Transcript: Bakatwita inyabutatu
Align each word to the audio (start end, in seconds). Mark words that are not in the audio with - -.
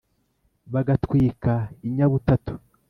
Bakatwita 0.73 1.53
inyabutatu 1.87 2.53